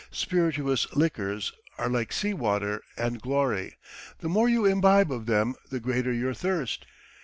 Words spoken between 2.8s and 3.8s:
and glory: